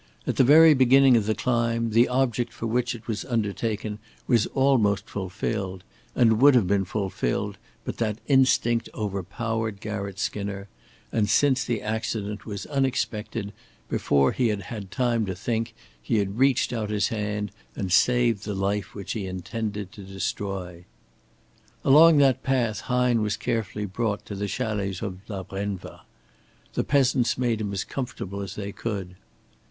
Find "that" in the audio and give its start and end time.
7.97-8.17, 22.17-22.41